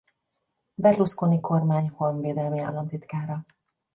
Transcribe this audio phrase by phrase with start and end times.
[0.77, 3.45] Berlusconi-kormány honvédelmi államtitkára.